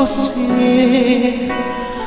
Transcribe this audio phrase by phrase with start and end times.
[0.00, 1.48] Você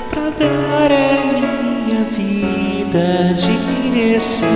[0.10, 4.48] pra dar a minha vida direção,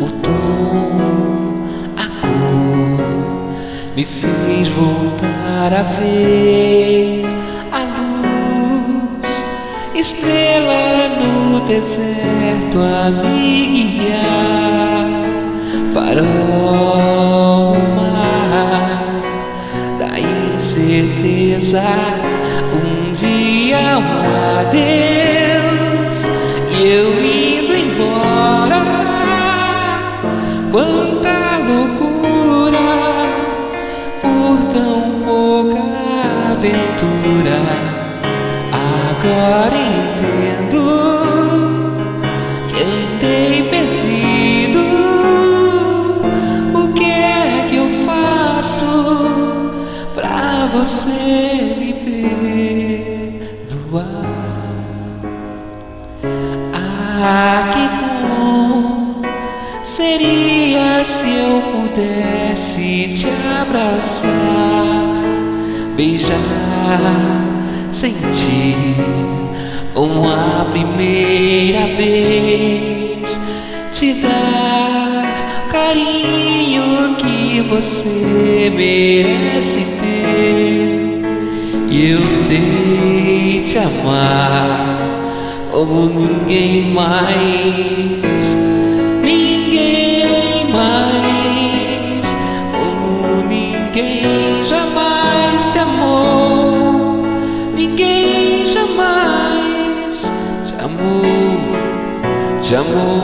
[0.00, 1.66] o tom,
[1.96, 3.00] a cor
[3.96, 7.24] me fez voltar a ver
[7.72, 7.82] a
[8.22, 9.26] luz,
[9.96, 15.24] estrela no deserto a me guiar,
[15.92, 17.34] farol
[20.64, 21.82] certeza
[22.72, 26.16] um dia um adeus
[26.70, 28.82] e eu indo embora.
[30.72, 32.88] Quanta loucura
[34.22, 35.82] por tão pouca
[36.52, 37.60] aventura.
[38.72, 40.13] Agora entendo
[50.74, 51.92] você me
[53.70, 54.24] perdoar?
[56.72, 57.84] Ah, que
[58.26, 59.22] bom
[59.84, 63.28] seria se eu pudesse te
[63.60, 65.22] abraçar,
[65.96, 67.00] beijar,
[67.92, 68.96] sentir
[69.94, 73.38] uma primeira vez,
[73.92, 75.22] te dar
[75.70, 79.83] carinho que você merece
[82.02, 84.98] eu sei te amar
[85.70, 87.36] como ninguém mais,
[89.24, 92.26] ninguém mais,
[92.72, 97.22] como ninguém jamais te amou,
[97.74, 100.20] ninguém jamais
[100.66, 101.22] te amou,
[102.60, 103.22] te amou,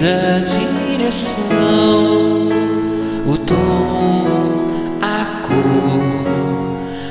[0.00, 0.42] vida
[0.96, 2.48] direção,
[3.26, 4.24] o tom,
[5.02, 6.00] a cor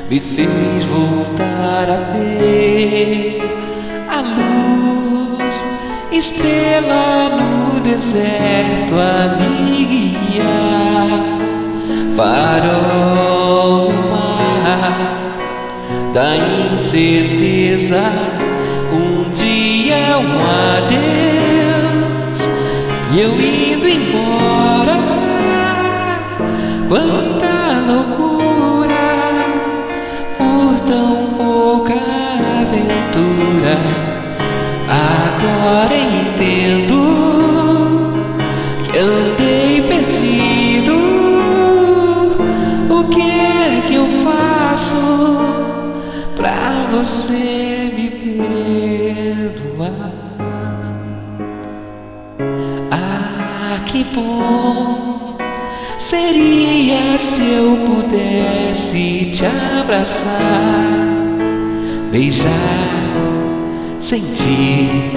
[0.09, 3.44] me fez voltar a ver
[4.09, 5.55] a luz,
[6.11, 11.21] estrela no deserto a me guiar,
[12.17, 14.97] farol mar
[16.11, 18.01] da incerteza,
[18.91, 21.28] um dia um adeus
[23.19, 24.97] eu indo embora.
[26.88, 28.96] Quanta loucura
[30.38, 31.96] por tão pouca
[32.62, 33.75] aventura.
[34.88, 37.00] Agora entendo
[38.84, 40.97] que andei perdido.
[42.90, 45.59] O que é que eu faço?
[46.40, 48.78] pra você me perdoar.
[54.19, 55.38] Bom
[56.00, 60.97] seria se eu pudesse te abraçar,
[62.12, 63.13] beijar,
[64.00, 65.12] sentir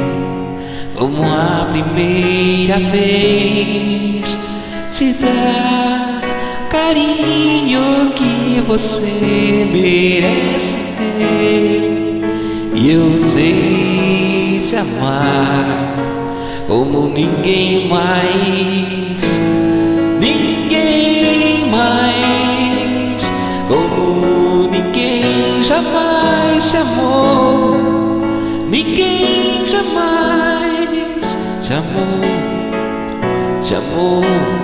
[0.95, 4.39] como a primeira vez,
[4.93, 6.21] te dar
[6.71, 10.77] carinho que você merece
[11.19, 12.21] ter.
[12.75, 16.12] E eu sei te amar
[16.73, 18.33] como ninguém mais,
[20.19, 23.23] ninguém mais,
[23.69, 27.77] como ninguém jamais te amou,
[28.71, 30.89] ninguém jamais
[31.61, 32.21] te amou,
[33.63, 34.62] te amou.